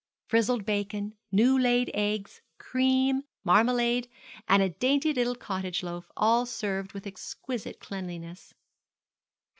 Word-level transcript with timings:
Frizzled 0.25 0.65
bacon, 0.65 1.13
new 1.31 1.55
laid 1.59 1.91
eggs, 1.93 2.41
cream, 2.57 3.21
marmalade, 3.43 4.09
and 4.49 4.63
a 4.63 4.69
dainty 4.69 5.13
little 5.13 5.35
cottage 5.35 5.83
loaf, 5.83 6.11
all 6.17 6.47
served 6.47 6.93
with 6.93 7.05
exquisite 7.05 7.79
cleanliness. 7.79 8.55